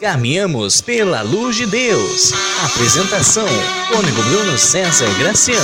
Caminhamos 0.00 0.80
pela 0.80 1.22
luz 1.22 1.56
de 1.56 1.66
Deus. 1.66 2.32
Apresentação: 2.64 3.48
Cônigo 3.90 4.22
Bruno 4.22 4.56
César 4.56 5.08
Graciano. 5.18 5.58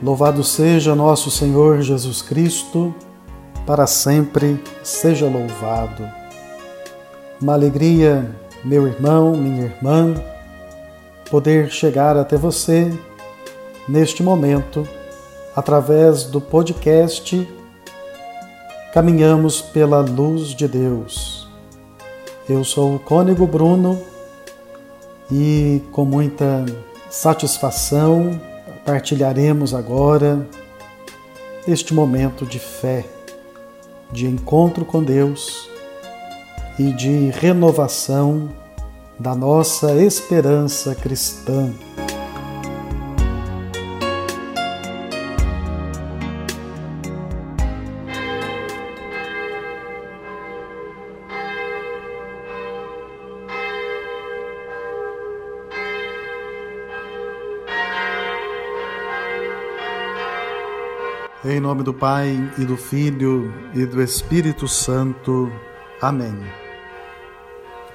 Louvado 0.00 0.44
seja 0.44 0.94
nosso 0.94 1.28
Senhor 1.32 1.82
Jesus 1.82 2.22
Cristo, 2.22 2.94
para 3.66 3.88
sempre 3.88 4.62
seja 4.84 5.26
louvado. 5.26 6.08
Uma 7.42 7.54
alegria, 7.54 8.30
meu 8.64 8.86
irmão, 8.86 9.36
minha 9.36 9.64
irmã, 9.64 10.14
poder 11.30 11.70
chegar 11.70 12.16
até 12.16 12.36
você 12.36 12.92
neste 13.88 14.22
momento 14.22 14.86
através 15.54 16.24
do 16.24 16.40
podcast 16.40 17.48
Caminhamos 18.92 19.60
pela 19.60 20.00
Luz 20.00 20.54
de 20.54 20.66
Deus. 20.66 21.46
Eu 22.48 22.64
sou 22.64 22.94
o 22.94 22.98
Cônigo 22.98 23.46
Bruno 23.46 24.00
e 25.30 25.82
com 25.92 26.04
muita 26.04 26.64
satisfação 27.10 28.40
partilharemos 28.86 29.74
agora 29.74 30.48
este 31.66 31.92
momento 31.92 32.46
de 32.46 32.58
fé, 32.58 33.04
de 34.10 34.26
encontro 34.26 34.84
com 34.84 35.02
Deus 35.02 35.68
e 36.78 36.92
de 36.92 37.30
renovação 37.30 38.48
da 39.18 39.34
nossa 39.34 39.94
esperança 39.94 40.94
cristã. 40.94 41.72
Em 61.44 61.60
nome 61.60 61.84
do 61.84 61.94
Pai 61.94 62.52
e 62.58 62.64
do 62.64 62.76
Filho 62.76 63.54
e 63.72 63.86
do 63.86 64.02
Espírito 64.02 64.66
Santo. 64.66 65.50
Amém. 66.02 66.65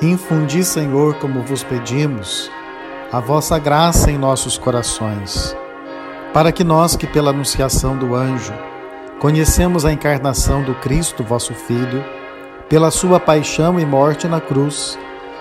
Infundi, 0.00 0.62
Senhor, 0.62 1.14
como 1.14 1.42
vos 1.42 1.64
pedimos, 1.64 2.48
a 3.10 3.18
vossa 3.18 3.58
graça 3.58 4.12
em 4.12 4.16
nossos 4.16 4.56
corações, 4.56 5.56
para 6.32 6.52
que 6.52 6.62
nós 6.62 6.94
que 6.94 7.04
pela 7.04 7.30
anunciação 7.30 7.96
do 7.96 8.14
anjo 8.14 8.54
conhecemos 9.18 9.84
a 9.84 9.92
encarnação 9.92 10.62
do 10.62 10.72
Cristo, 10.76 11.24
vosso 11.24 11.52
Filho, 11.52 12.04
pela 12.68 12.92
sua 12.92 13.18
paixão 13.18 13.80
e 13.80 13.84
morte 13.84 14.28
na 14.28 14.40
cruz, 14.40 14.96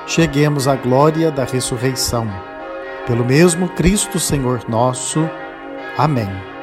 cheguemos 0.07 0.67
à 0.67 0.75
glória 0.75 1.29
da 1.29 1.43
ressurreição. 1.43 2.27
Pelo 3.05 3.23
mesmo 3.23 3.69
Cristo, 3.69 4.19
Senhor 4.19 4.61
nosso. 4.67 5.29
Amém. 5.95 6.56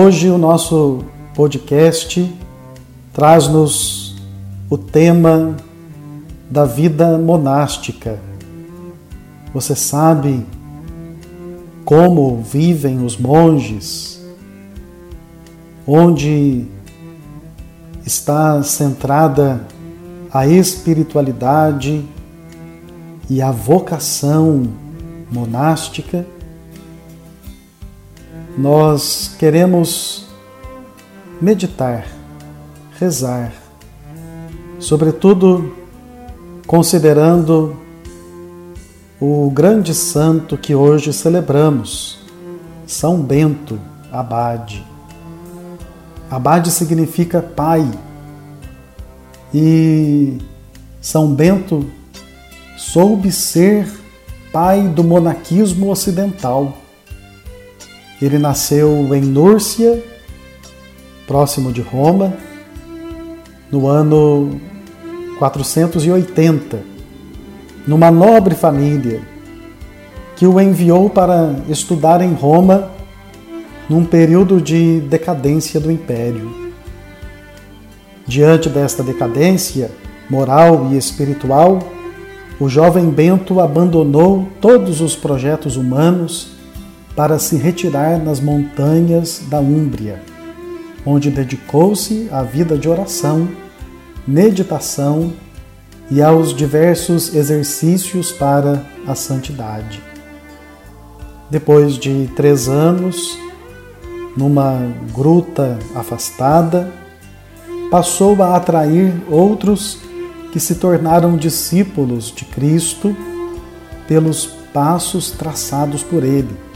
Hoje 0.00 0.30
o 0.30 0.38
nosso 0.38 1.00
podcast 1.34 2.32
traz-nos 3.12 4.14
o 4.70 4.78
tema 4.78 5.56
da 6.48 6.64
vida 6.64 7.18
monástica. 7.18 8.16
Você 9.52 9.74
sabe 9.74 10.46
como 11.84 12.40
vivem 12.42 13.04
os 13.04 13.16
monges, 13.16 14.24
onde 15.84 16.64
está 18.06 18.62
centrada 18.62 19.66
a 20.32 20.46
espiritualidade 20.46 22.04
e 23.28 23.42
a 23.42 23.50
vocação 23.50 24.62
monástica 25.28 26.24
nós 28.58 29.36
queremos 29.38 30.26
meditar, 31.40 32.04
rezar, 32.98 33.52
sobretudo 34.80 35.76
considerando 36.66 37.76
o 39.20 39.48
grande 39.48 39.94
santo 39.94 40.58
que 40.58 40.74
hoje 40.74 41.12
celebramos, 41.12 42.18
São 42.84 43.20
Bento 43.22 43.78
Abade. 44.10 44.84
Abade 46.28 46.72
significa 46.72 47.40
pai 47.40 47.88
e 49.54 50.36
São 51.00 51.32
Bento 51.32 51.86
soube 52.76 53.30
ser 53.30 53.88
pai 54.52 54.88
do 54.88 55.04
monaquismo 55.04 55.90
ocidental 55.90 56.76
ele 58.20 58.38
nasceu 58.38 59.14
em 59.14 59.20
Núrcia, 59.20 60.02
próximo 61.26 61.72
de 61.72 61.80
Roma, 61.80 62.34
no 63.70 63.86
ano 63.86 64.60
480, 65.38 66.80
numa 67.86 68.10
nobre 68.10 68.54
família 68.54 69.20
que 70.36 70.46
o 70.46 70.60
enviou 70.60 71.08
para 71.08 71.54
estudar 71.68 72.20
em 72.20 72.32
Roma 72.32 72.90
num 73.88 74.04
período 74.04 74.60
de 74.60 75.00
decadência 75.00 75.80
do 75.80 75.90
império. 75.90 76.68
Diante 78.26 78.68
desta 78.68 79.02
decadência 79.02 79.90
moral 80.28 80.90
e 80.92 80.98
espiritual, 80.98 81.78
o 82.60 82.68
jovem 82.68 83.08
Bento 83.08 83.60
abandonou 83.60 84.48
todos 84.60 85.00
os 85.00 85.16
projetos 85.16 85.76
humanos 85.76 86.57
para 87.18 87.36
se 87.36 87.56
retirar 87.56 88.16
nas 88.16 88.38
montanhas 88.38 89.42
da 89.50 89.58
Úmbria, 89.58 90.22
onde 91.04 91.32
dedicou-se 91.32 92.28
à 92.30 92.44
vida 92.44 92.78
de 92.78 92.88
oração, 92.88 93.48
meditação 94.24 95.32
e 96.12 96.22
aos 96.22 96.54
diversos 96.54 97.34
exercícios 97.34 98.30
para 98.30 98.86
a 99.04 99.16
santidade. 99.16 100.00
Depois 101.50 101.98
de 101.98 102.30
três 102.36 102.68
anos, 102.68 103.36
numa 104.36 104.78
gruta 105.12 105.76
afastada, 105.96 106.88
passou 107.90 108.40
a 108.40 108.54
atrair 108.54 109.12
outros 109.28 109.98
que 110.52 110.60
se 110.60 110.76
tornaram 110.76 111.36
discípulos 111.36 112.32
de 112.32 112.44
Cristo 112.44 113.16
pelos 114.06 114.46
passos 114.72 115.32
traçados 115.32 116.04
por 116.04 116.22
ele, 116.22 116.67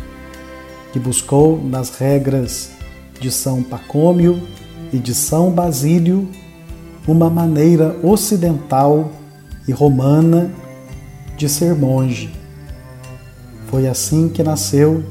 que 0.92 0.98
buscou 0.98 1.62
nas 1.62 1.96
regras 1.96 2.70
de 3.18 3.30
São 3.30 3.62
Pacômio 3.62 4.40
e 4.92 4.98
de 4.98 5.14
São 5.14 5.50
Basílio 5.50 6.28
uma 7.06 7.30
maneira 7.30 7.96
ocidental 8.02 9.10
e 9.66 9.72
romana 9.72 10.50
de 11.36 11.48
ser 11.48 11.74
monge. 11.74 12.30
Foi 13.68 13.88
assim 13.88 14.28
que 14.28 14.42
nasceu 14.42 15.02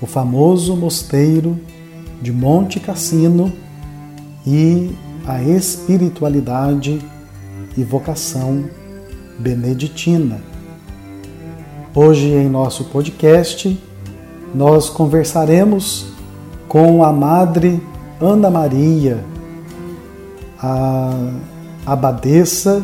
o 0.00 0.06
famoso 0.06 0.76
mosteiro 0.76 1.58
de 2.20 2.30
Monte 2.30 2.78
Cassino 2.78 3.52
e 4.46 4.90
a 5.26 5.42
espiritualidade 5.42 7.00
e 7.76 7.82
vocação 7.82 8.64
beneditina. 9.38 10.40
Hoje, 11.94 12.28
em 12.28 12.48
nosso 12.48 12.84
podcast, 12.84 13.78
nós 14.54 14.88
conversaremos 14.88 16.06
com 16.68 17.02
a 17.04 17.12
Madre 17.12 17.82
Ana 18.20 18.50
Maria, 18.50 19.24
a 20.58 21.32
abadesa 21.86 22.82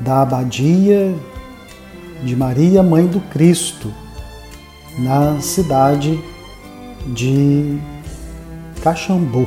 da 0.00 0.22
Abadia 0.22 1.14
de 2.22 2.34
Maria 2.34 2.82
Mãe 2.82 3.06
do 3.06 3.20
Cristo, 3.30 3.92
na 4.98 5.40
cidade 5.40 6.18
de 7.06 7.78
Caxambu. 8.82 9.46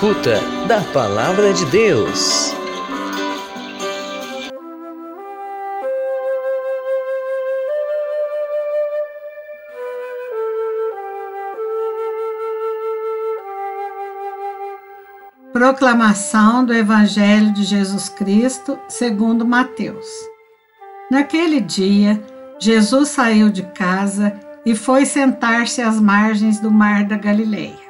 Escuta 0.00 0.40
da 0.66 0.80
Palavra 0.94 1.52
de 1.52 1.66
Deus. 1.66 2.54
Proclamação 15.52 16.64
do 16.64 16.72
Evangelho 16.72 17.52
de 17.52 17.64
Jesus 17.64 18.08
Cristo 18.08 18.78
segundo 18.88 19.44
Mateus. 19.44 20.06
Naquele 21.10 21.60
dia, 21.60 22.18
Jesus 22.58 23.10
saiu 23.10 23.50
de 23.50 23.64
casa 23.64 24.32
e 24.64 24.74
foi 24.74 25.04
sentar-se 25.04 25.82
às 25.82 26.00
margens 26.00 26.58
do 26.58 26.70
mar 26.70 27.04
da 27.04 27.18
Galileia. 27.18 27.89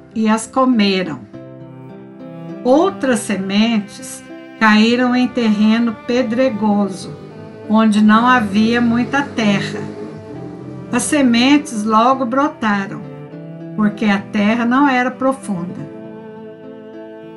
e 0.13 0.27
as 0.27 0.47
comeram. 0.47 1.19
Outras 2.63 3.19
sementes 3.19 4.23
caíram 4.59 5.15
em 5.15 5.27
terreno 5.27 5.95
pedregoso, 6.05 7.15
onde 7.69 8.01
não 8.01 8.27
havia 8.27 8.79
muita 8.79 9.23
terra. 9.23 9.79
As 10.91 11.03
sementes 11.03 11.83
logo 11.83 12.25
brotaram, 12.25 13.01
porque 13.75 14.05
a 14.05 14.19
terra 14.19 14.65
não 14.65 14.87
era 14.87 15.09
profunda. 15.09 15.89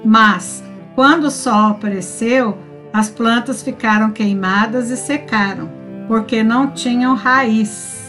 Mas, 0.04 0.62
quando 0.94 1.24
o 1.24 1.30
sol 1.30 1.70
apareceu, 1.70 2.58
as 2.92 3.08
plantas 3.08 3.62
ficaram 3.62 4.10
queimadas 4.10 4.90
e 4.90 4.96
secaram, 4.96 5.70
porque 6.06 6.42
não 6.42 6.72
tinham 6.72 7.14
raiz. 7.14 8.03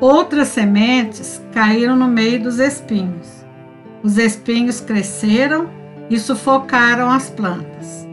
Outras 0.00 0.48
sementes 0.48 1.42
caíram 1.52 1.96
no 1.96 2.06
meio 2.06 2.40
dos 2.42 2.60
espinhos. 2.60 3.44
Os 4.02 4.16
espinhos 4.16 4.80
cresceram 4.80 5.68
e 6.08 6.18
sufocaram 6.18 7.10
as 7.10 7.28
plantas. 7.28 8.06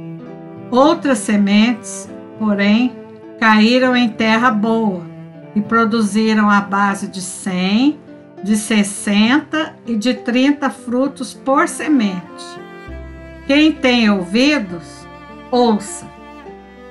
Outras 0.71 1.19
sementes, 1.19 2.09
porém, 2.39 2.91
caíram 3.39 3.95
em 3.95 4.09
terra 4.09 4.49
boa 4.49 5.05
e 5.55 5.61
produziram 5.61 6.49
a 6.49 6.59
base 6.59 7.07
de 7.07 7.21
100, 7.21 7.99
de 8.43 8.57
60 8.57 9.75
e 9.85 9.95
de 9.95 10.15
30 10.15 10.69
frutos 10.71 11.35
por 11.35 11.67
semente. 11.67 12.23
Quem 13.45 13.71
tem 13.71 14.09
ouvidos, 14.09 15.07
ouça. 15.51 16.07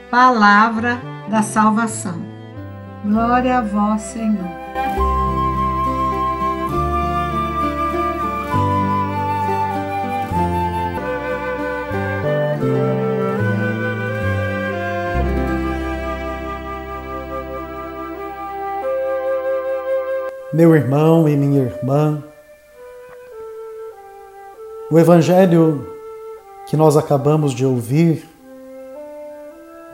Palavra 0.08 1.00
da 1.28 1.42
salvação. 1.42 2.33
Glória 3.04 3.58
a 3.58 3.60
vós, 3.60 4.00
Senhor. 4.00 4.64
meu 20.54 20.72
irmão 20.72 21.28
e 21.28 21.36
minha 21.36 21.64
irmã, 21.64 22.22
o 24.88 24.96
Evangelho 24.96 25.84
que 26.68 26.76
nós 26.76 26.96
acabamos 26.96 27.52
de 27.52 27.66
ouvir 27.66 28.24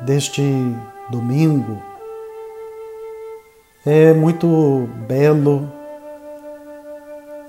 deste 0.03 0.43
domingo 1.11 1.90
é 3.85 4.13
muito 4.13 4.89
belo 5.09 5.71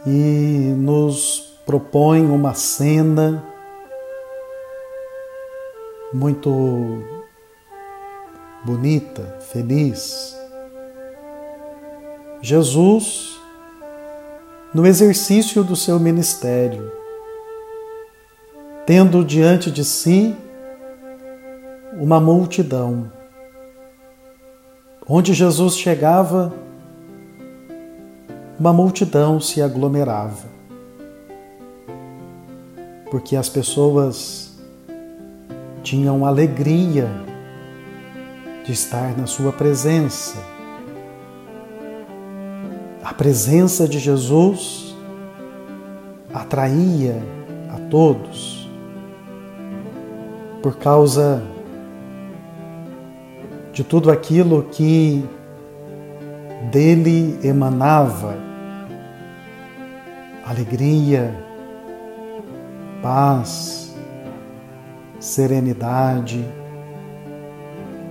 e 0.06 0.74
nos 0.78 1.60
propõe 1.66 2.26
uma 2.26 2.54
cena 2.54 3.44
muito 6.14 7.04
bonita, 8.66 9.40
feliz 9.52 10.42
Jesus, 12.44 13.40
no 14.74 14.88
exercício 14.88 15.64
do 15.64 15.76
seu 15.76 16.00
ministério, 16.00 16.92
tendo 18.84 19.24
diante 19.24 19.70
de 19.70 19.86
si 19.86 20.36
uma 21.94 22.20
multidão. 22.20 23.12
Onde 25.14 25.34
Jesus 25.34 25.76
chegava, 25.76 26.54
uma 28.58 28.72
multidão 28.72 29.42
se 29.42 29.62
aglomerava, 29.62 30.48
porque 33.12 33.36
as 33.36 33.50
pessoas 33.50 34.58
tinham 35.84 36.26
alegria 36.26 37.10
de 38.64 38.72
estar 38.72 39.18
na 39.18 39.28
sua 39.28 39.52
presença. 39.52 40.38
A 43.04 43.14
presença 43.14 43.90
de 43.90 44.00
Jesus 44.00 44.96
atraía 46.34 47.22
a 47.70 47.78
todos. 47.90 48.66
Por 50.64 50.78
causa 50.78 51.44
de 53.72 53.84
tudo 53.84 54.12
aquilo 54.12 54.64
que 54.64 55.24
dele 56.72 57.40
emanava 57.44 58.36
alegria, 60.46 61.34
paz, 63.02 63.96
serenidade, 65.20 66.44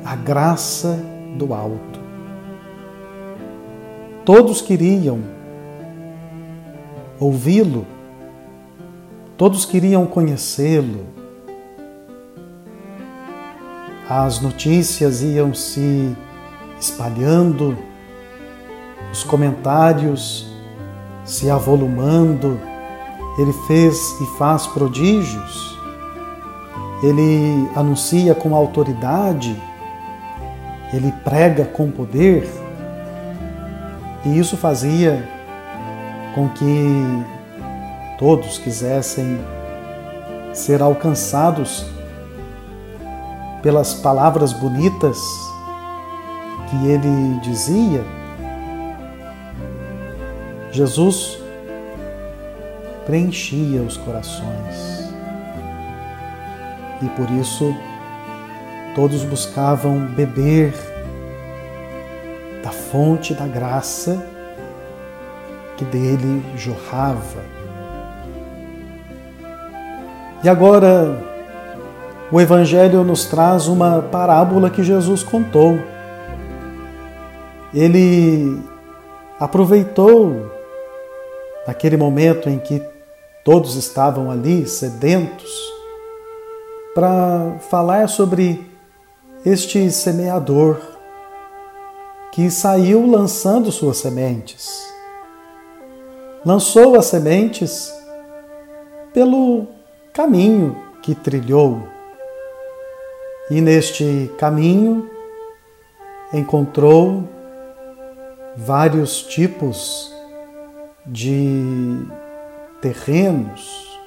a 0.05 0.17
graça 0.17 0.99
do 1.37 1.53
alto. 1.53 2.01
Todos 4.25 4.63
queriam 4.63 5.21
ouvi-lo, 7.19 7.87
todos 9.37 9.67
queriam 9.67 10.07
conhecê-lo. 10.07 11.20
As 14.11 14.41
notícias 14.41 15.23
iam 15.23 15.55
se 15.55 16.17
espalhando, 16.81 17.79
os 19.13 19.23
comentários 19.23 20.53
se 21.25 21.49
avolumando. 21.49 22.59
Ele 23.39 23.53
fez 23.69 23.97
e 24.21 24.27
faz 24.37 24.67
prodígios, 24.67 25.79
ele 27.05 27.71
anuncia 27.77 28.35
com 28.35 28.53
autoridade, 28.53 29.57
ele 30.93 31.13
prega 31.23 31.65
com 31.65 31.89
poder. 31.89 32.51
E 34.27 34.37
isso 34.37 34.57
fazia 34.57 35.25
com 36.35 36.49
que 36.49 37.25
todos 38.19 38.59
quisessem 38.59 39.39
ser 40.53 40.83
alcançados 40.83 41.87
pelas 43.63 43.95
palavras 43.95 44.53
bonitas 44.53 45.19
que 46.69 46.87
ele 46.87 47.41
dizia. 47.41 48.05
Jesus 50.73 51.39
preenchia 53.07 53.83
os 53.83 53.97
corações 53.97 55.11
e 57.03 57.09
por 57.11 57.29
isso 57.31 57.75
todos 58.95 59.25
buscavam 59.25 60.07
beber 60.07 60.75
da 62.63 62.71
fonte 62.71 63.35
da 63.35 63.47
graça 63.47 64.25
que 65.77 65.85
dele 65.87 66.45
jorrava. 66.57 67.43
E 70.45 70.49
agora, 70.49 71.30
o 72.33 72.41
Evangelho 72.41 73.03
nos 73.03 73.25
traz 73.25 73.67
uma 73.67 74.03
parábola 74.03 74.71
que 74.71 74.83
Jesus 74.83 75.23
contou. 75.23 75.79
Ele 77.75 78.61
aproveitou 79.39 80.51
naquele 81.67 81.97
momento 81.97 82.49
em 82.49 82.59
que 82.59 82.83
todos 83.45 83.75
estavam 83.75 84.31
ali 84.31 84.67
sedentos 84.67 85.51
para 86.95 87.57
falar 87.69 88.09
sobre 88.09 88.69
este 89.45 89.91
semeador 89.91 90.79
que 92.33 92.51
saiu 92.51 93.11
lançando 93.11 93.73
suas 93.73 93.97
sementes. 93.97 94.69
Lançou 96.45 96.97
as 96.97 97.07
sementes 97.07 97.93
pelo 99.13 99.67
caminho 100.13 100.77
que 101.03 101.15
trilhou. 101.15 102.00
E 103.51 103.61
neste 103.61 104.31
caminho 104.39 105.11
encontrou 106.33 107.29
vários 108.57 109.23
tipos 109.23 110.13
de 111.05 112.07
terrenos 112.81 113.99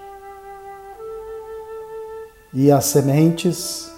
e 2.54 2.72
as 2.72 2.86
sementes 2.86 3.92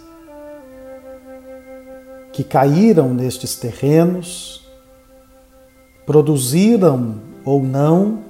que 2.32 2.44
caíram 2.44 3.14
nestes 3.14 3.56
terrenos 3.56 4.68
produziram 6.06 7.22
ou 7.44 7.62
não 7.62 8.24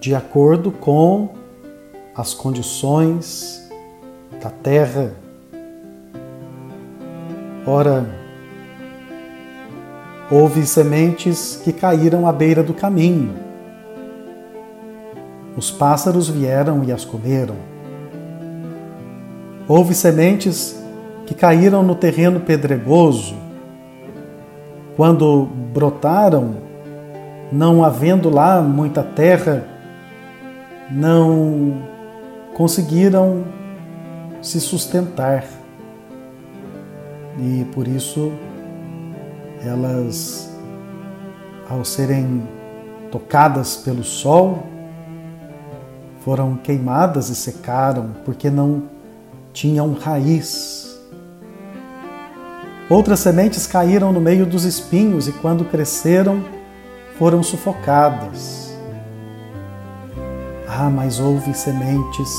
de 0.00 0.14
acordo 0.14 0.70
com 0.70 1.34
as 2.14 2.32
condições 2.34 3.68
da 4.42 4.50
terra. 4.50 5.25
Ora, 7.66 8.06
houve 10.30 10.64
sementes 10.66 11.60
que 11.64 11.72
caíram 11.72 12.28
à 12.28 12.32
beira 12.32 12.62
do 12.62 12.72
caminho 12.72 13.46
os 15.56 15.70
pássaros 15.70 16.28
vieram 16.28 16.84
e 16.84 16.92
as 16.92 17.02
comeram. 17.02 17.54
Houve 19.66 19.94
sementes 19.94 20.78
que 21.24 21.34
caíram 21.34 21.82
no 21.82 21.94
terreno 21.94 22.40
pedregoso. 22.40 23.34
Quando 24.96 25.46
brotaram, 25.72 26.56
não 27.50 27.82
havendo 27.82 28.28
lá 28.28 28.60
muita 28.60 29.02
terra, 29.02 29.64
não 30.90 31.82
conseguiram 32.54 33.44
se 34.42 34.60
sustentar. 34.60 35.44
E 37.38 37.64
por 37.74 37.86
isso 37.86 38.32
elas, 39.62 40.50
ao 41.68 41.84
serem 41.84 42.42
tocadas 43.10 43.76
pelo 43.76 44.02
sol, 44.02 44.66
foram 46.20 46.56
queimadas 46.56 47.28
e 47.28 47.36
secaram, 47.36 48.10
porque 48.24 48.50
não 48.50 48.84
tinham 49.52 49.92
raiz. 49.92 50.98
Outras 52.88 53.20
sementes 53.20 53.66
caíram 53.66 54.12
no 54.12 54.20
meio 54.20 54.46
dos 54.46 54.64
espinhos 54.64 55.28
e, 55.28 55.32
quando 55.32 55.64
cresceram, 55.64 56.42
foram 57.18 57.42
sufocadas. 57.42 58.74
Ah, 60.68 60.90
mas 60.90 61.18
houve 61.18 61.54
sementes 61.54 62.30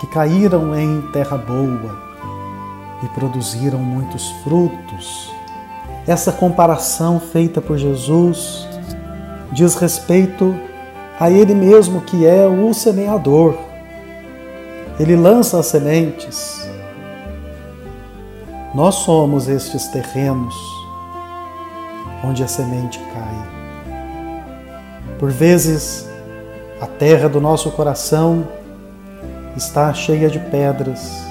que 0.00 0.06
caíram 0.08 0.78
em 0.78 1.02
terra 1.12 1.36
boa 1.36 2.07
e 3.02 3.08
produziram 3.08 3.78
muitos 3.78 4.30
frutos. 4.42 5.32
Essa 6.06 6.32
comparação 6.32 7.20
feita 7.20 7.60
por 7.60 7.76
Jesus 7.76 8.66
diz 9.52 9.74
respeito 9.74 10.54
a 11.18 11.30
Ele 11.30 11.54
mesmo, 11.54 12.00
que 12.00 12.26
é 12.26 12.46
o 12.46 12.72
semeador. 12.72 13.54
Ele 14.98 15.16
lança 15.16 15.58
as 15.58 15.66
sementes. 15.66 16.68
Nós 18.74 18.96
somos 18.96 19.48
estes 19.48 19.86
terrenos 19.88 20.54
onde 22.24 22.42
a 22.42 22.48
semente 22.48 22.98
cai. 23.12 23.58
Por 25.18 25.30
vezes, 25.30 26.08
a 26.80 26.86
terra 26.86 27.28
do 27.28 27.40
nosso 27.40 27.70
coração 27.72 28.46
está 29.56 29.92
cheia 29.92 30.28
de 30.28 30.38
pedras 30.38 31.27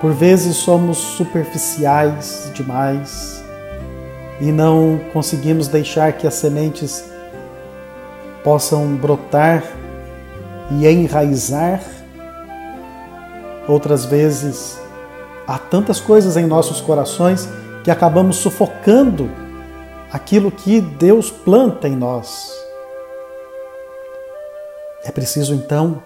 por 0.00 0.12
vezes 0.12 0.56
somos 0.56 0.98
superficiais 0.98 2.50
demais 2.54 3.42
e 4.40 4.52
não 4.52 5.00
conseguimos 5.12 5.68
deixar 5.68 6.12
que 6.12 6.26
as 6.26 6.34
sementes 6.34 7.04
possam 8.44 8.94
brotar 8.94 9.64
e 10.70 10.86
enraizar. 10.86 11.80
Outras 13.66 14.04
vezes 14.04 14.78
há 15.46 15.58
tantas 15.58 15.98
coisas 15.98 16.36
em 16.36 16.46
nossos 16.46 16.80
corações 16.80 17.48
que 17.82 17.90
acabamos 17.90 18.36
sufocando 18.36 19.30
aquilo 20.12 20.50
que 20.50 20.80
Deus 20.80 21.30
planta 21.30 21.88
em 21.88 21.96
nós. 21.96 22.52
É 25.04 25.10
preciso 25.10 25.54
então 25.54 26.02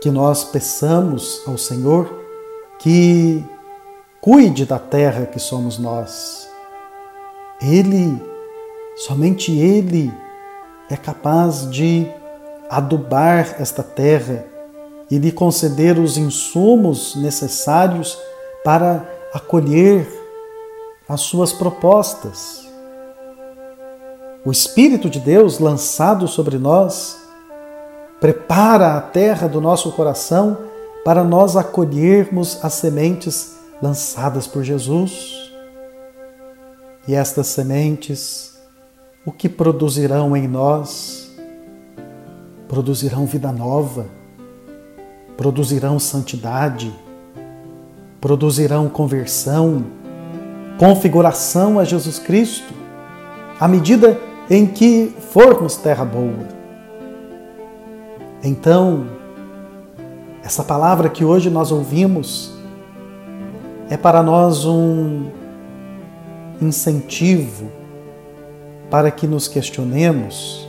que 0.00 0.10
nós 0.10 0.44
peçamos 0.44 1.42
ao 1.46 1.58
Senhor 1.58 2.25
que 2.78 3.44
cuide 4.20 4.64
da 4.64 4.78
terra 4.78 5.26
que 5.26 5.38
somos 5.38 5.78
nós. 5.78 6.48
Ele, 7.60 8.22
somente 8.96 9.52
Ele, 9.56 10.12
é 10.90 10.96
capaz 10.96 11.70
de 11.70 12.06
adubar 12.68 13.56
esta 13.58 13.82
terra 13.82 14.44
e 15.10 15.18
lhe 15.18 15.30
conceder 15.30 15.98
os 15.98 16.16
insumos 16.16 17.14
necessários 17.16 18.18
para 18.64 19.08
acolher 19.32 20.06
as 21.08 21.20
suas 21.20 21.52
propostas. 21.52 22.66
O 24.44 24.50
Espírito 24.50 25.08
de 25.08 25.20
Deus 25.20 25.58
lançado 25.58 26.26
sobre 26.28 26.58
nós 26.58 27.16
prepara 28.20 28.96
a 28.96 29.00
terra 29.00 29.48
do 29.48 29.60
nosso 29.60 29.92
coração 29.92 30.58
para 31.06 31.22
nós 31.22 31.56
acolhermos 31.56 32.58
as 32.64 32.72
sementes 32.72 33.56
lançadas 33.80 34.48
por 34.48 34.64
Jesus. 34.64 35.52
E 37.06 37.14
estas 37.14 37.46
sementes, 37.46 38.58
o 39.24 39.30
que 39.30 39.48
produzirão 39.48 40.36
em 40.36 40.48
nós? 40.48 41.30
Produzirão 42.66 43.24
vida 43.24 43.52
nova, 43.52 44.06
produzirão 45.36 45.96
santidade, 46.00 46.92
produzirão 48.20 48.88
conversão, 48.88 49.86
configuração 50.76 51.78
a 51.78 51.84
Jesus 51.84 52.18
Cristo, 52.18 52.74
à 53.60 53.68
medida 53.68 54.20
em 54.50 54.66
que 54.66 55.14
formos 55.30 55.76
terra 55.76 56.04
boa. 56.04 56.48
Então, 58.42 59.06
essa 60.46 60.62
palavra 60.62 61.08
que 61.08 61.24
hoje 61.24 61.50
nós 61.50 61.72
ouvimos 61.72 62.54
é 63.90 63.96
para 63.96 64.22
nós 64.22 64.64
um 64.64 65.24
incentivo 66.62 67.68
para 68.88 69.10
que 69.10 69.26
nos 69.26 69.48
questionemos 69.48 70.68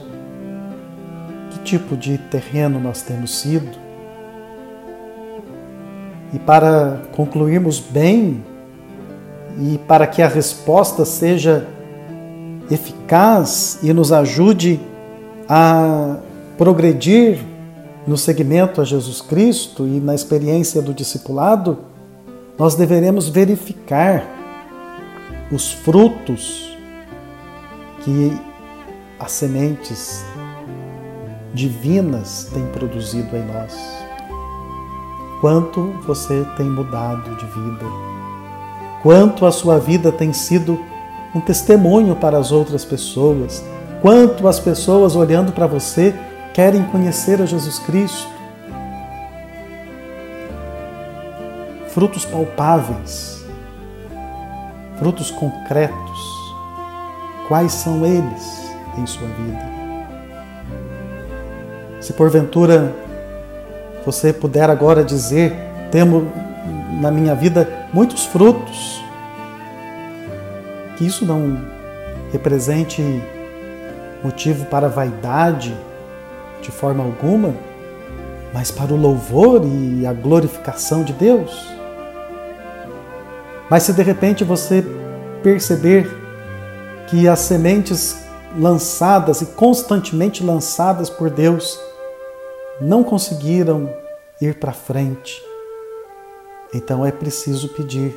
que 1.51 1.59
tipo 1.59 1.95
de 1.95 2.17
terreno 2.17 2.79
nós 2.79 3.03
temos 3.03 3.37
sido. 3.37 3.69
E 6.33 6.39
para 6.39 7.03
concluirmos 7.15 7.79
bem 7.79 8.43
e 9.59 9.77
para 9.87 10.07
que 10.07 10.23
a 10.23 10.27
resposta 10.27 11.05
seja 11.05 11.67
eficaz 12.71 13.77
e 13.83 13.93
nos 13.93 14.11
ajude 14.11 14.79
a 15.47 16.17
progredir 16.57 17.37
no 18.07 18.17
seguimento 18.17 18.79
a 18.79 18.85
Jesus 18.85 19.19
Cristo 19.19 19.85
e 19.85 19.99
na 19.99 20.15
experiência 20.15 20.81
do 20.81 20.93
discipulado, 20.93 21.79
nós 22.57 22.73
deveremos 22.73 23.27
verificar 23.27 24.25
os 25.51 25.73
frutos 25.73 26.77
que 28.03 28.31
as 29.19 29.33
sementes 29.33 30.23
divinas 31.53 32.49
têm 32.53 32.65
produzido 32.67 33.35
em 33.35 33.45
nós. 33.45 33.75
Quanto 35.41 35.91
você 36.05 36.45
tem 36.55 36.65
mudado 36.65 37.35
de 37.35 37.45
vida, 37.45 37.85
quanto 39.03 39.45
a 39.45 39.51
sua 39.51 39.77
vida 39.77 40.11
tem 40.11 40.31
sido 40.31 40.79
um 41.35 41.41
testemunho 41.41 42.15
para 42.15 42.37
as 42.37 42.51
outras 42.53 42.85
pessoas, 42.85 43.63
quanto 44.01 44.47
as 44.47 44.59
pessoas 44.59 45.15
olhando 45.15 45.51
para 45.51 45.67
você 45.67 46.15
querem 46.57 46.83
conhecer 46.85 47.39
a 47.39 47.45
Jesus 47.45 47.77
Cristo. 47.77 48.31
Frutos 51.89 52.25
palpáveis, 52.25 53.45
frutos 54.97 55.29
concretos. 55.29 56.19
Quais 57.47 57.71
são 57.73 58.03
eles 58.03 58.71
em 58.97 59.05
sua 59.05 59.27
vida? 59.27 59.61
Se 62.01 62.11
porventura 62.13 62.91
você 64.03 64.33
puder 64.33 64.67
agora 64.67 65.03
dizer, 65.03 65.55
temo 65.91 66.27
na 66.99 67.11
minha 67.11 67.35
vida 67.35 67.69
muitos 67.93 68.25
frutos, 68.25 69.03
que 70.97 71.05
isso 71.05 71.23
não 71.23 71.63
represente 72.31 73.03
motivo 74.23 74.65
para 74.65 74.89
vaidade 74.89 75.77
de 76.61 76.71
forma 76.71 77.03
alguma, 77.03 77.53
mas 78.53 78.71
para 78.71 78.93
o 78.93 78.97
louvor 78.97 79.61
e 79.65 80.05
a 80.05 80.13
glorificação 80.13 81.03
de 81.03 81.13
Deus. 81.13 81.67
Mas 83.69 83.83
se 83.83 83.93
de 83.93 84.01
repente 84.01 84.43
você 84.43 84.83
perceber 85.43 86.09
que 87.07 87.27
as 87.27 87.39
sementes 87.39 88.25
lançadas 88.57 89.41
e 89.41 89.45
constantemente 89.45 90.43
lançadas 90.43 91.09
por 91.09 91.29
Deus 91.29 91.79
não 92.79 93.03
conseguiram 93.03 93.93
ir 94.41 94.59
para 94.59 94.71
frente, 94.71 95.41
então 96.73 97.05
é 97.05 97.11
preciso 97.11 97.69
pedir 97.69 98.15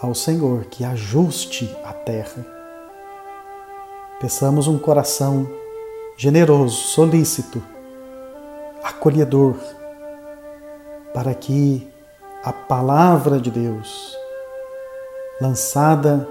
ao 0.00 0.14
Senhor 0.14 0.64
que 0.66 0.84
ajuste 0.84 1.74
a 1.84 1.92
terra. 1.92 2.44
Peçamos 4.20 4.66
um 4.66 4.78
coração 4.78 5.48
generoso, 6.16 6.76
solícito, 6.76 7.62
acolhedor, 8.82 9.56
para 11.12 11.34
que 11.34 11.90
a 12.42 12.52
palavra 12.52 13.40
de 13.40 13.50
Deus, 13.50 14.16
lançada 15.40 16.28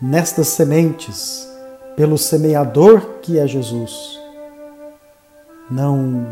nestas 0.00 0.48
sementes, 0.48 1.48
pelo 1.96 2.18
semeador 2.18 3.00
que 3.20 3.38
é 3.38 3.46
Jesus, 3.46 4.18
não 5.70 6.26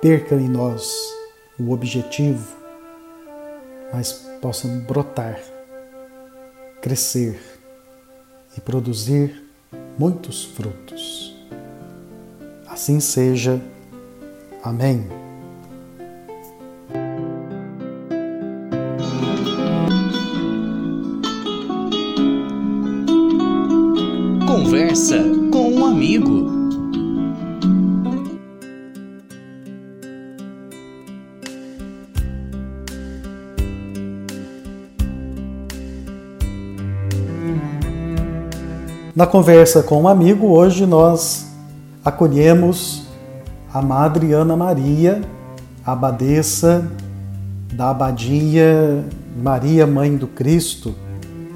perca 0.00 0.34
em 0.34 0.48
nós 0.48 0.92
o 1.58 1.72
objetivo, 1.72 2.56
mas 3.92 4.12
possam 4.40 4.80
brotar, 4.80 5.40
crescer 6.82 7.53
e 8.56 8.60
produzir 8.60 9.42
muitos 9.98 10.44
frutos. 10.44 11.34
Assim 12.66 13.00
seja. 13.00 13.60
Amém. 14.62 15.06
Conversa 24.46 25.18
com 25.52 25.70
um 25.74 25.84
amigo. 25.86 26.53
Na 39.14 39.28
conversa 39.28 39.80
com 39.80 40.02
um 40.02 40.08
amigo, 40.08 40.48
hoje 40.48 40.84
nós 40.84 41.46
acolhemos 42.04 43.06
a 43.72 43.80
Madre 43.80 44.32
Ana 44.32 44.56
Maria, 44.56 45.22
abadesa 45.86 46.90
da 47.72 47.90
Abadia 47.90 49.04
Maria 49.40 49.86
Mãe 49.86 50.16
do 50.16 50.26
Cristo, 50.26 50.96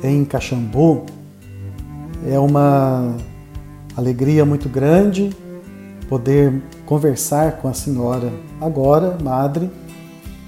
em 0.05 0.25
Caxambu. 0.25 1.07
É 2.29 2.38
uma 2.38 3.16
alegria 3.97 4.44
muito 4.44 4.68
grande 4.68 5.31
poder 6.09 6.62
conversar 6.87 7.57
com 7.57 7.66
a 7.66 7.75
senhora 7.75 8.31
agora, 8.61 9.18
Madre, 9.21 9.68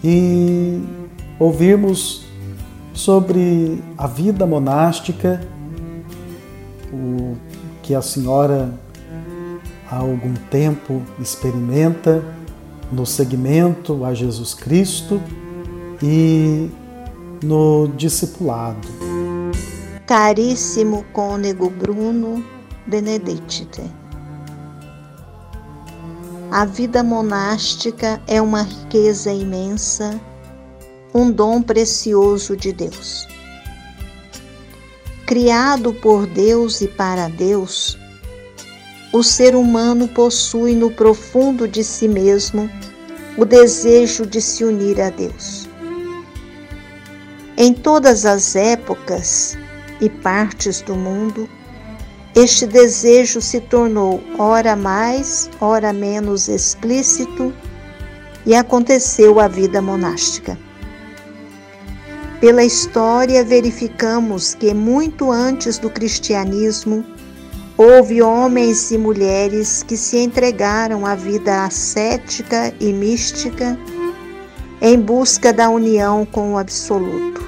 e 0.02 0.80
ouvirmos 1.40 2.24
sobre 2.94 3.82
a 3.98 4.06
vida 4.06 4.46
monástica 4.46 5.40
que 7.82 7.94
a 7.94 8.02
senhora 8.02 8.72
há 9.90 9.96
algum 9.96 10.34
tempo 10.50 11.02
experimenta 11.18 12.22
no 12.92 13.04
segmento 13.04 14.04
a 14.04 14.14
Jesus 14.14 14.54
Cristo 14.54 15.20
e 16.02 16.70
no 17.42 17.88
discipulado. 17.96 18.86
Caríssimo 20.06 21.04
cônego 21.12 21.70
Bruno 21.70 22.44
Benedicte, 22.86 23.82
a 26.50 26.64
vida 26.64 27.02
monástica 27.02 28.20
é 28.26 28.42
uma 28.42 28.62
riqueza 28.62 29.32
imensa, 29.32 30.20
um 31.14 31.30
dom 31.30 31.62
precioso 31.62 32.56
de 32.56 32.72
Deus 32.72 33.28
criado 35.30 35.94
por 35.94 36.26
Deus 36.26 36.80
e 36.80 36.88
para 36.88 37.28
Deus, 37.28 37.96
o 39.12 39.22
ser 39.22 39.54
humano 39.54 40.08
possui 40.08 40.74
no 40.74 40.90
profundo 40.90 41.68
de 41.68 41.84
si 41.84 42.08
mesmo 42.08 42.68
o 43.36 43.44
desejo 43.44 44.26
de 44.26 44.40
se 44.40 44.64
unir 44.64 45.00
a 45.00 45.08
Deus. 45.08 45.68
Em 47.56 47.72
todas 47.72 48.26
as 48.26 48.56
épocas 48.56 49.56
e 50.00 50.10
partes 50.10 50.80
do 50.80 50.96
mundo, 50.96 51.48
este 52.34 52.66
desejo 52.66 53.40
se 53.40 53.60
tornou 53.60 54.20
ora 54.36 54.74
mais, 54.74 55.48
ora 55.60 55.92
menos 55.92 56.48
explícito 56.48 57.54
e 58.44 58.52
aconteceu 58.52 59.38
a 59.38 59.46
vida 59.46 59.80
monástica. 59.80 60.58
Pela 62.40 62.64
história, 62.64 63.44
verificamos 63.44 64.54
que 64.54 64.72
muito 64.72 65.30
antes 65.30 65.76
do 65.76 65.90
cristianismo, 65.90 67.04
houve 67.76 68.22
homens 68.22 68.90
e 68.90 68.96
mulheres 68.96 69.82
que 69.82 69.94
se 69.94 70.16
entregaram 70.16 71.04
à 71.04 71.14
vida 71.14 71.66
ascética 71.66 72.72
e 72.80 72.94
mística 72.94 73.78
em 74.80 74.98
busca 74.98 75.52
da 75.52 75.68
união 75.68 76.24
com 76.24 76.54
o 76.54 76.58
absoluto. 76.58 77.46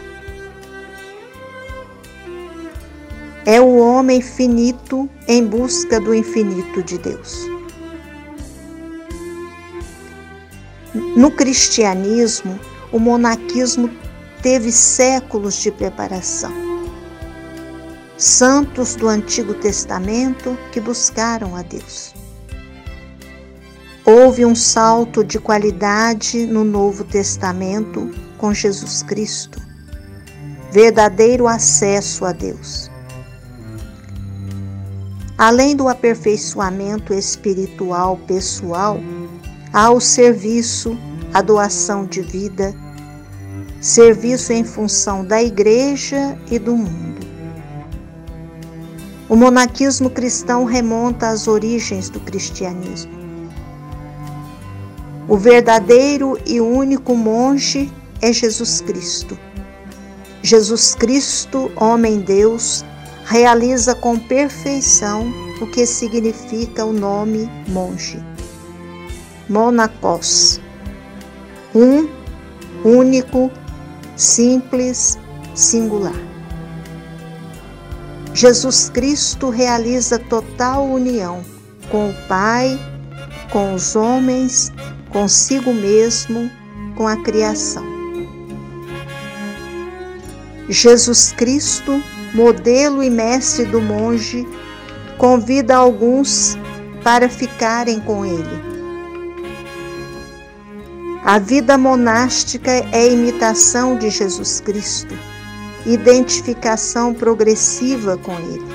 É 3.46 3.58
o 3.62 3.78
homem 3.78 4.20
finito 4.20 5.08
em 5.26 5.42
busca 5.42 5.98
do 5.98 6.14
infinito 6.14 6.82
de 6.82 6.98
Deus. 6.98 7.38
No 11.16 11.30
cristianismo, 11.30 12.60
o 12.92 12.98
monaquismo 12.98 14.01
teve 14.42 14.72
séculos 14.72 15.54
de 15.62 15.70
preparação. 15.70 16.52
Santos 18.18 18.96
do 18.96 19.08
Antigo 19.08 19.54
Testamento 19.54 20.58
que 20.72 20.80
buscaram 20.80 21.56
a 21.56 21.62
Deus. 21.62 22.12
Houve 24.04 24.44
um 24.44 24.54
salto 24.54 25.22
de 25.22 25.38
qualidade 25.38 26.44
no 26.44 26.64
Novo 26.64 27.04
Testamento 27.04 28.10
com 28.36 28.52
Jesus 28.52 29.02
Cristo, 29.02 29.62
verdadeiro 30.72 31.46
acesso 31.46 32.24
a 32.24 32.32
Deus. 32.32 32.90
Além 35.38 35.76
do 35.76 35.88
aperfeiçoamento 35.88 37.14
espiritual 37.14 38.16
pessoal, 38.26 38.98
há 39.72 39.90
o 39.90 40.00
serviço, 40.00 40.98
a 41.32 41.40
doação 41.40 42.04
de 42.04 42.20
vida, 42.20 42.74
serviço 43.82 44.52
em 44.52 44.62
função 44.62 45.24
da 45.24 45.42
igreja 45.42 46.38
e 46.48 46.56
do 46.56 46.76
mundo. 46.76 47.26
O 49.28 49.34
monaquismo 49.34 50.08
cristão 50.08 50.64
remonta 50.64 51.28
às 51.28 51.48
origens 51.48 52.08
do 52.08 52.20
cristianismo. 52.20 53.12
O 55.28 55.36
verdadeiro 55.36 56.38
e 56.46 56.60
único 56.60 57.16
monge 57.16 57.90
é 58.20 58.32
Jesus 58.32 58.80
Cristo. 58.80 59.36
Jesus 60.42 60.94
Cristo, 60.94 61.72
homem-deus, 61.74 62.84
realiza 63.24 63.96
com 63.96 64.16
perfeição 64.16 65.32
o 65.60 65.66
que 65.66 65.86
significa 65.86 66.84
o 66.84 66.92
nome 66.92 67.50
monge. 67.66 68.22
Monacos, 69.48 70.60
um, 71.74 72.08
único, 72.84 73.50
simples, 74.16 75.18
singular. 75.54 76.14
Jesus 78.34 78.88
Cristo 78.88 79.50
realiza 79.50 80.18
total 80.18 80.86
união 80.86 81.44
com 81.90 82.10
o 82.10 82.14
Pai, 82.26 82.78
com 83.50 83.74
os 83.74 83.94
homens, 83.94 84.72
consigo 85.10 85.72
mesmo, 85.74 86.50
com 86.96 87.06
a 87.06 87.16
criação. 87.16 87.84
Jesus 90.68 91.32
Cristo, 91.32 92.02
modelo 92.34 93.02
e 93.02 93.10
mestre 93.10 93.66
do 93.66 93.80
monge, 93.80 94.46
convida 95.18 95.76
alguns 95.76 96.56
para 97.04 97.28
ficarem 97.28 98.00
com 98.00 98.24
ele 98.24 98.71
a 101.24 101.38
vida 101.38 101.78
monástica 101.78 102.72
é 102.90 103.06
imitação 103.06 103.96
de 103.96 104.10
Jesus 104.10 104.60
Cristo, 104.60 105.16
identificação 105.86 107.14
progressiva 107.14 108.16
com 108.16 108.32
Ele. 108.32 108.72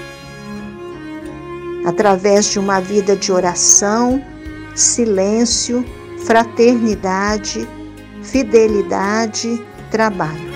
Através 1.85 2.45
de 2.45 2.57
uma 2.57 2.79
vida 2.79 3.17
de 3.17 3.33
oração, 3.33 4.23
silêncio, 4.73 5.83
fraternidade, 6.25 7.67
fidelidade, 8.23 9.61
trabalho. 9.91 10.47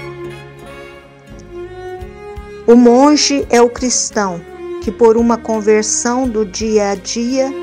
O 2.66 2.76
monge 2.76 3.46
é 3.50 3.62
o 3.62 3.70
cristão 3.70 4.40
que, 4.82 4.94
por 4.94 5.18
uma 5.18 5.38
conversão 5.38 6.26
do 6.26 6.46
dia 6.46 6.92
a 6.92 6.96
dia, 6.96 7.54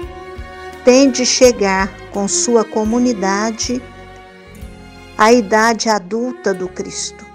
tem 0.85 1.11
de 1.11 1.25
chegar 1.25 1.91
com 2.11 2.29
sua 2.29 2.63
comunidade 2.63 3.83
a 5.19 5.33
idade 5.33 5.89
adulta 5.89 6.55
do 6.55 6.69
Cristo. 6.69 7.27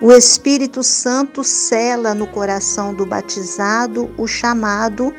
O 0.00 0.12
Espírito 0.12 0.82
Santo 0.82 1.44
cela 1.44 2.12
no 2.12 2.26
coração 2.26 2.92
do 2.92 3.06
batizado 3.06 4.12
o 4.18 4.26
chamado 4.26 5.14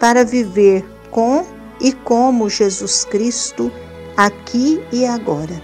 para 0.00 0.24
viver 0.24 0.84
com 1.10 1.46
e 1.80 1.92
como 1.92 2.50
Jesus 2.50 3.04
Cristo 3.04 3.70
aqui 4.16 4.84
e 4.92 5.06
agora. 5.06 5.62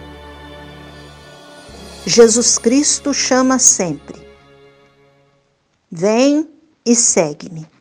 Jesus 2.06 2.58
Cristo 2.58 3.12
chama 3.12 3.58
sempre. 3.58 4.22
Vem 5.90 6.48
e 6.86 6.94
segue-me. 6.94 7.71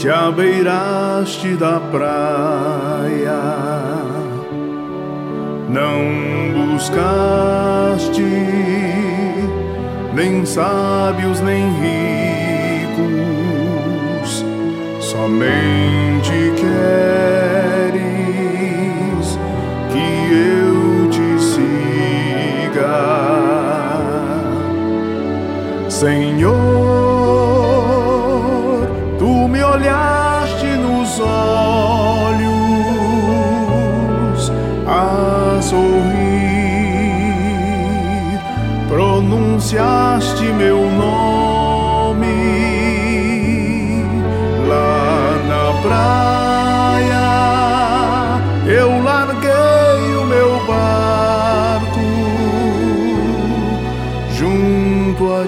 Te 0.00 0.08
abeiraste 0.08 1.56
da 1.56 1.78
praia, 1.78 3.42
não 5.68 6.72
buscaste 6.72 8.22
nem 10.14 10.46
sábios 10.46 11.42
nem 11.42 11.66
ricos, 12.94 13.12
somente 15.00 15.79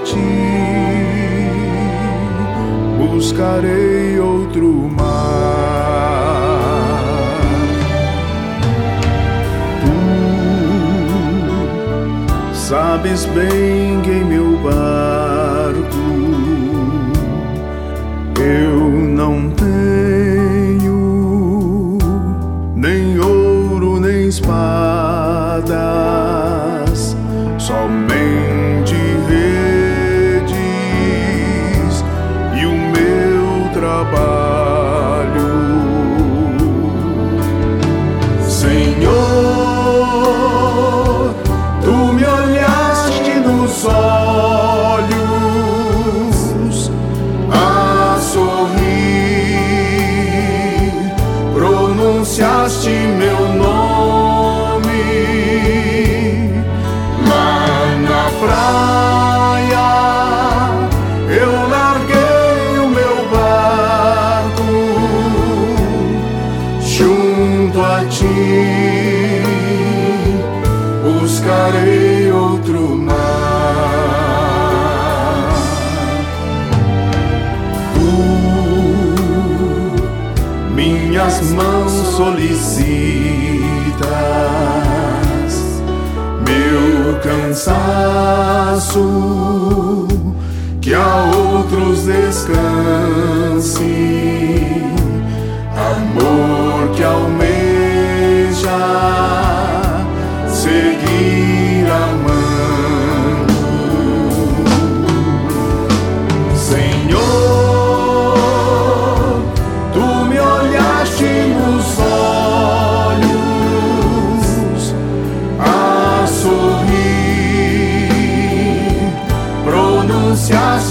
ti, 0.01 0.19
buscarei 2.99 4.19
outro 4.19 4.91
mar. 4.97 5.33
Sabes 12.55 13.27
bem 13.27 14.01
que 14.03 14.11
em 14.11 14.25
meu 14.25 14.57
barco 14.59 15.12
buscarei 71.63 72.33
outro 72.33 72.97
mar. 72.97 73.13
Minhas 80.75 81.41
mãos 81.53 81.93
solicitas, 82.17 82.63
meu 86.47 87.21
cansaço, 87.21 88.99
que 90.81 90.93
a 90.95 91.31
outros 91.37 92.07
descanse, 92.07 92.73
amor 95.77 96.89
que 96.97 97.05
almeja 97.05 98.03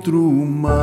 buscarei 0.00 0.10
outro 0.10 0.32
mar. 0.32 0.80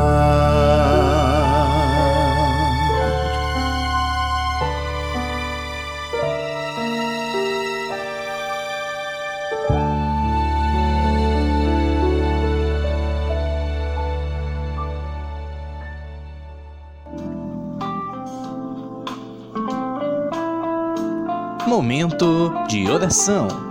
Momento 21.67 22.53
de 22.69 22.89
oração. 22.89 23.66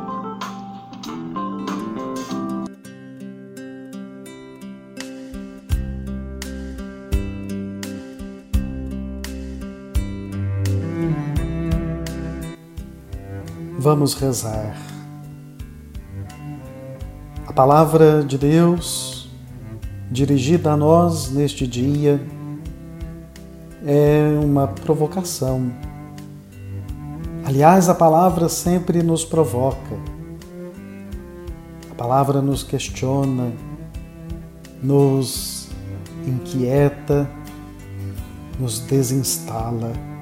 Vamos 13.87 14.15
rezar. 14.15 14.77
A 17.47 17.53
palavra 17.53 18.25
de 18.25 18.37
Deus, 18.37 19.31
dirigida 20.11 20.73
a 20.73 20.77
nós 20.77 21.31
neste 21.31 21.69
dia, 21.69 22.21
é 23.87 24.41
uma 24.43 24.67
provocação 24.67 25.71
Aliás, 27.45 27.89
a 27.89 27.95
palavra 27.95 28.49
sempre 28.49 29.05
nos 29.05 29.25
provoca. 29.25 29.97
A 31.89 31.95
palavra 31.95 32.43
nos 32.43 32.65
questiona, 32.65 33.53
nos 34.83 35.69
inquieta, 36.27 37.31
nos 38.59 38.81
desinstala. 38.81 40.16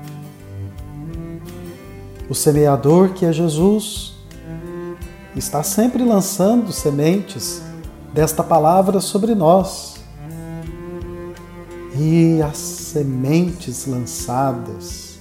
O 2.28 2.34
semeador, 2.34 3.10
que 3.10 3.26
é 3.26 3.32
Jesus, 3.32 4.14
está 5.37 5.62
sempre 5.62 6.02
lançando 6.02 6.72
sementes 6.72 7.60
desta 8.14 8.42
palavra 8.42 9.00
sobre 9.00 9.34
nós. 9.34 9.96
E 11.96 12.40
as 12.42 12.56
sementes 12.56 13.87
lançadas 13.87 15.18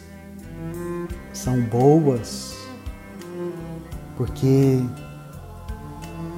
são 1.33 1.59
boas, 1.61 2.55
porque 4.15 4.81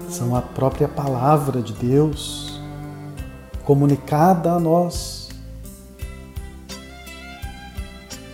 são 0.09 0.35
a 0.35 0.41
própria 0.41 0.87
palavra 0.87 1.61
de 1.61 1.73
Deus 1.73 2.59
comunicada 3.63 4.51
a 4.51 4.59
nós. 4.59 5.29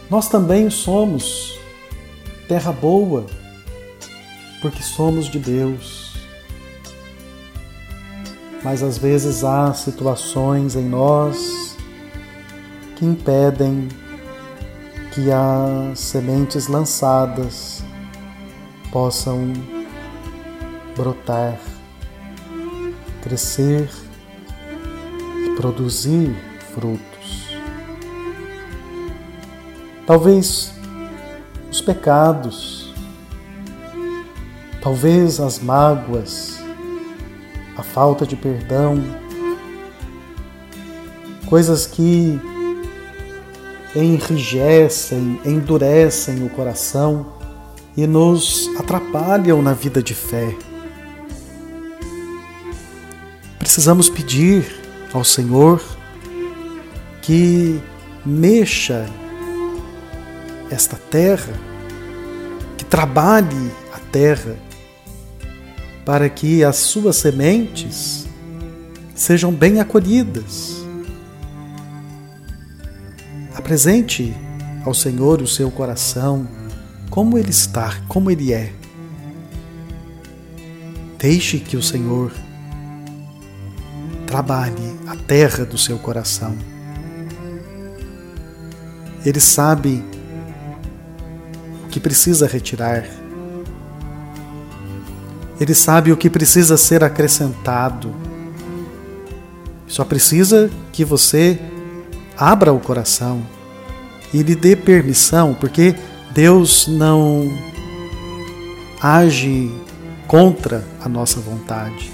Nós 0.10 0.28
também 0.28 0.70
somos 0.70 1.61
terra 2.52 2.74
boa, 2.74 3.26
porque 4.62 4.84
somos 4.84 5.28
de 5.28 5.40
Deus. 5.40 6.18
Mas 8.62 8.84
às 8.84 8.98
vezes 8.98 9.46
há 9.46 9.74
situações 9.74 10.76
em 10.76 10.84
nós 10.84 11.78
que 12.98 13.06
impedem 13.06 13.88
que 15.14 15.32
as 15.32 15.98
sementes 15.98 16.68
lançadas 16.68 17.86
possam 18.92 19.54
brotar, 20.98 21.58
crescer 23.24 23.90
e 25.46 25.56
produzir 25.56 26.36
frutos. 26.74 27.48
Talvez 30.06 30.81
os 31.72 31.80
pecados, 31.80 32.94
talvez 34.82 35.40
as 35.40 35.58
mágoas, 35.58 36.60
a 37.78 37.82
falta 37.82 38.28
de 38.28 38.36
perdão, 38.36 39.02
coisas 41.48 41.88
que 41.88 42.38
enrijecem, 43.96 45.40
endurecem 45.46 46.44
o 46.44 46.50
coração 46.50 47.34
e 47.96 48.06
nos 48.06 48.70
atrapalham 48.78 49.62
na 49.62 49.74
vida 49.74 50.04
de 50.04 50.14
fé. 50.14 50.54
Precisamos 53.58 54.10
pedir 54.10 54.66
ao 55.14 55.24
Senhor 55.24 55.82
que 57.22 57.80
mexa 58.26 59.10
esta 60.72 60.96
terra, 60.96 61.54
que 62.78 62.86
trabalhe 62.86 63.72
a 63.94 64.00
terra, 64.12 64.56
para 66.06 66.28
que 66.30 66.64
as 66.64 66.78
suas 66.78 67.18
sementes 67.18 68.26
sejam 69.14 69.52
bem 69.52 69.80
acolhidas 69.80 70.82
Apresente 73.62 74.36
ao 74.84 74.94
Senhor 74.94 75.42
o 75.42 75.48
seu 75.48 75.70
coração, 75.70 76.48
como 77.10 77.38
ele 77.38 77.52
está, 77.52 78.02
como 78.08 78.32
ele 78.32 78.52
é. 78.52 78.74
Deixe 81.20 81.60
que 81.60 81.78
o 81.78 81.82
Senhor 81.82 82.34
trabalhe 84.26 85.00
a 85.06 85.16
terra 85.16 85.64
do 85.64 85.78
seu 85.78 86.00
coração. 86.00 86.58
Ele 89.26 89.40
sabe 89.40 90.04
que 91.92 92.00
precisa 92.00 92.48
retirar. 92.48 93.06
Ele 95.60 95.76
sabe 95.76 96.12
o 96.12 96.18
que 96.18 96.30
precisa 96.30 96.76
ser 96.78 97.04
acrescentado. 97.04 98.12
Só 99.86 100.04
precisa 100.04 100.72
que 100.92 101.06
você 101.06 101.60
abra 102.36 102.74
o 102.74 102.80
coração 102.80 103.46
e 104.34 104.42
lhe 104.42 104.56
dê 104.56 104.76
permissão, 104.76 105.54
porque 105.54 105.94
Deus 106.34 106.88
não 106.88 107.46
age 109.02 109.70
contra 110.28 110.84
a 111.04 111.10
nossa 111.10 111.40
vontade. 111.40 112.12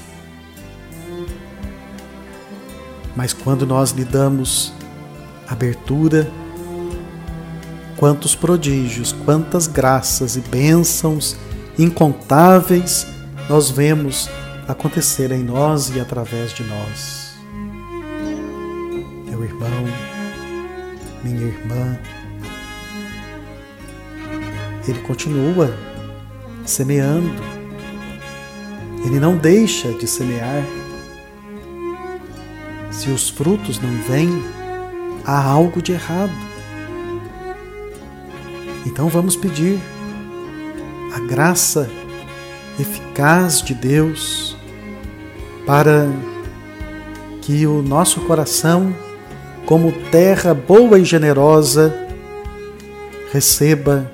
Mas 3.15 3.31
quando 3.31 3.65
nós 3.65 3.91
lhe 3.91 4.03
damos 4.03 4.73
abertura, 5.47 6.29
quantos 7.97 8.35
prodígios, 8.35 9.11
quantas 9.11 9.67
graças 9.67 10.35
e 10.35 10.41
bênçãos 10.41 11.35
incontáveis 11.77 13.07
nós 13.49 13.69
vemos 13.69 14.29
acontecer 14.67 15.31
em 15.31 15.43
nós 15.43 15.89
e 15.95 15.99
através 15.99 16.53
de 16.53 16.63
nós. 16.63 17.37
Meu 19.25 19.43
irmão, 19.43 19.85
minha 21.23 21.45
irmã. 21.45 21.99
Ele 24.87 24.99
continua 24.99 25.73
semeando. 26.65 27.41
Ele 29.05 29.19
não 29.19 29.37
deixa 29.37 29.91
de 29.93 30.07
semear. 30.07 30.63
Se 32.91 33.09
os 33.09 33.29
frutos 33.29 33.79
não 33.79 34.01
vêm, 34.03 34.43
há 35.25 35.41
algo 35.41 35.81
de 35.81 35.93
errado. 35.93 36.46
Então 38.87 39.07
vamos 39.07 39.35
pedir 39.35 39.79
a 41.13 41.19
graça 41.19 41.87
eficaz 42.79 43.61
de 43.61 43.75
Deus 43.75 44.57
para 45.65 46.07
que 47.41 47.67
o 47.67 47.83
nosso 47.83 48.21
coração 48.21 48.93
como 49.67 49.91
terra 50.09 50.53
boa 50.53 50.97
e 50.97 51.03
generosa, 51.03 51.93
receba 53.33 54.09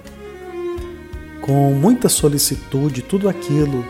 com 1.42 1.72
muita 1.74 2.10
solicitude 2.10 3.04
tudo 3.04 3.30
aquilo 3.30 3.86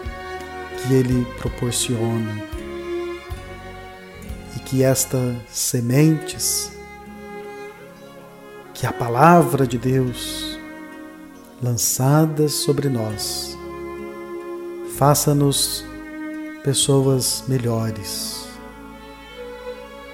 que 0.75 0.93
Ele 0.93 1.25
proporciona. 1.37 2.43
E 4.57 4.59
que 4.59 4.83
estas 4.83 5.37
sementes, 5.47 6.73
que 8.73 8.85
a 8.85 8.91
palavra 8.91 9.65
de 9.65 9.77
Deus 9.77 10.52
lançadas 11.63 12.51
sobre 12.51 12.89
nós, 12.89 13.57
faça-nos 14.97 15.83
pessoas 16.63 17.43
melhores 17.47 18.43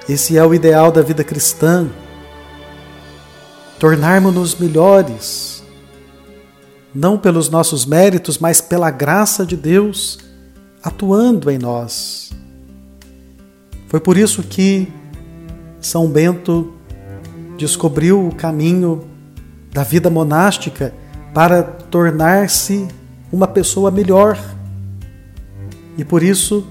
esse 0.09 0.39
é 0.39 0.43
o 0.43 0.55
ideal 0.55 0.91
da 0.91 1.03
vida 1.03 1.23
cristã. 1.23 1.87
Tornarmos-nos 3.77 4.55
melhores, 4.55 5.63
não 6.95 7.15
pelos 7.15 7.47
nossos 7.47 7.85
méritos, 7.85 8.39
mas 8.39 8.59
pela 8.59 8.89
graça 8.89 9.45
de 9.45 9.55
Deus 9.55 10.17
atuando 10.81 11.51
em 11.51 11.59
nós. 11.59 12.31
Foi 13.87 13.99
por 13.99 14.17
isso 14.17 14.41
que 14.41 14.91
São 15.79 16.09
Bento 16.09 16.73
descobriu 17.55 18.27
o 18.27 18.33
caminho 18.33 19.07
da 19.71 19.83
vida 19.83 20.09
monástica 20.09 20.91
para 21.39 21.63
tornar-se 21.63 22.85
uma 23.31 23.47
pessoa 23.47 23.89
melhor 23.89 24.37
e 25.97 26.03
por 26.03 26.21
isso 26.21 26.67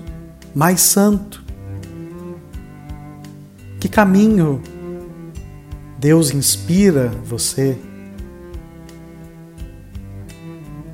mais 0.55 0.83
santo. 0.83 1.43
Que 3.81 3.89
caminho 3.89 4.61
Deus 5.99 6.35
inspira 6.35 7.09
você? 7.25 7.79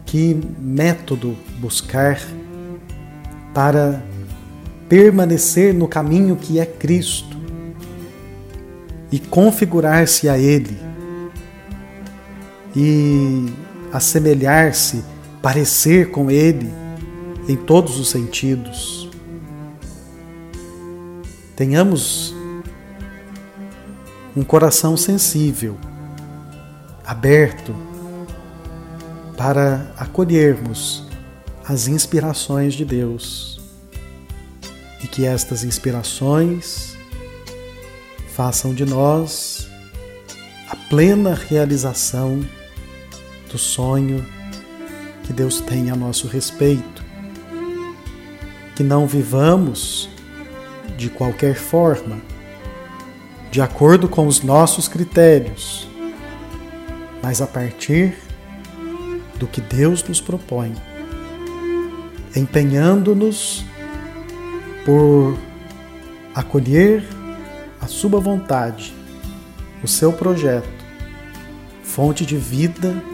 Que 0.07 0.41
método 0.61 1.37
buscar 1.59 2.21
para 3.53 4.01
permanecer 4.89 5.75
no 5.75 5.89
caminho 5.89 6.37
que 6.37 6.61
é 6.61 6.65
Cristo 6.65 7.37
e 9.11 9.19
configurar-se 9.19 10.29
a 10.29 10.39
Ele 10.39 10.79
e 12.77 13.64
assemelhar-se, 13.95 15.05
parecer 15.41 16.11
com 16.11 16.29
Ele 16.29 16.69
em 17.49 17.55
todos 17.55 18.01
os 18.01 18.11
sentidos. 18.11 19.09
Tenhamos 21.55 22.35
um 24.37 24.43
coração 24.43 24.97
sensível, 24.97 25.79
aberto 27.07 27.73
para 29.37 29.93
acolhermos 29.97 31.07
as 31.65 31.87
inspirações 31.87 32.75
de 32.75 32.85
Deus 32.85 33.61
e 35.05 35.07
que 35.07 35.25
estas 35.25 35.63
inspirações 35.63 36.97
façam 38.35 38.75
de 38.75 38.85
nós 38.85 39.69
a 40.69 40.75
plena 40.75 41.33
realização 41.33 42.45
do 43.55 43.59
sonho 43.59 44.27
que 45.23 45.33
Deus 45.33 45.61
tem 45.61 45.89
a 45.89 45.95
nosso 45.95 46.27
respeito. 46.27 47.05
Que 48.75 48.83
não 48.83 49.07
vivamos 49.07 50.11
de 50.97 51.09
qualquer 51.09 51.55
forma, 51.55 52.21
de 53.53 53.61
acordo 53.61 54.09
com 54.09 54.27
os 54.27 54.43
nossos 54.43 54.89
critérios, 54.89 55.89
mas 57.23 57.41
a 57.41 57.47
partir 57.47 58.17
do 59.37 59.47
que 59.47 59.61
Deus 59.61 60.03
nos 60.03 60.21
propõe, 60.21 60.75
empenhando-nos 62.35 63.65
por 64.85 65.39
acolher 66.35 67.05
a 67.81 67.87
sua 67.87 68.19
vontade, 68.19 68.93
o 69.81 69.87
seu 69.87 70.13
projeto, 70.13 70.69
fonte 71.85 72.27
de 72.27 72.37
vida 72.37 73.14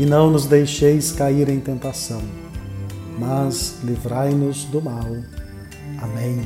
e 0.00 0.06
não 0.06 0.30
nos 0.30 0.46
deixeis 0.46 1.12
cair 1.12 1.50
em 1.50 1.60
tentação, 1.60 2.22
mas 3.18 3.80
livrai-nos 3.84 4.64
do 4.64 4.80
mal. 4.80 5.04
Amém. 5.98 6.40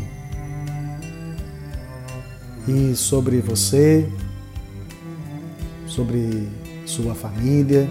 E 2.67 2.97
sobre 2.97 3.39
você, 3.41 4.09
sobre 5.87 6.49
sua 6.85 7.15
família, 7.15 7.89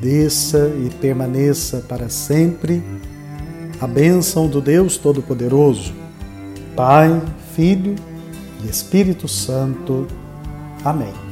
desça 0.00 0.68
e 0.68 0.88
permaneça 1.00 1.84
para 1.88 2.08
sempre 2.08 2.80
a 3.80 3.88
bênção 3.88 4.46
do 4.46 4.60
Deus 4.60 4.98
Todo-Poderoso, 4.98 5.92
Pai, 6.76 7.20
Filho 7.56 7.96
e 8.62 8.68
Espírito 8.68 9.26
Santo. 9.26 10.06
Amém. 10.84 11.29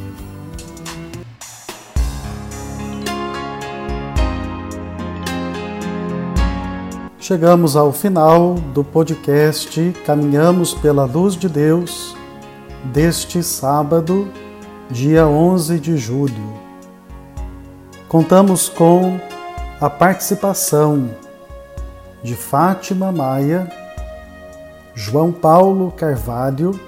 Chegamos 7.28 7.76
ao 7.76 7.92
final 7.92 8.54
do 8.54 8.82
podcast 8.82 9.92
Caminhamos 10.06 10.72
pela 10.72 11.04
Luz 11.04 11.34
de 11.34 11.46
Deus 11.46 12.16
deste 12.84 13.42
sábado, 13.42 14.32
dia 14.90 15.26
11 15.28 15.78
de 15.78 15.98
julho. 15.98 16.54
Contamos 18.08 18.70
com 18.70 19.20
a 19.78 19.90
participação 19.90 21.10
de 22.22 22.34
Fátima 22.34 23.12
Maia, 23.12 23.70
João 24.94 25.30
Paulo 25.30 25.92
Carvalho, 25.92 26.80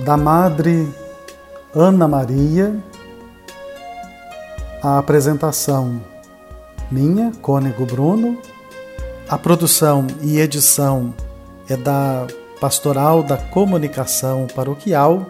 da 0.00 0.18
Madre 0.18 0.86
Ana 1.74 2.06
Maria, 2.06 2.78
a 4.82 4.98
apresentação 4.98 5.98
minha, 6.90 7.32
Cônego 7.40 7.86
Bruno, 7.86 8.36
a 9.28 9.36
produção 9.36 10.06
e 10.22 10.38
edição 10.38 11.12
é 11.68 11.76
da 11.76 12.26
Pastoral 12.60 13.22
da 13.22 13.36
Comunicação 13.36 14.46
Paroquial 14.54 15.28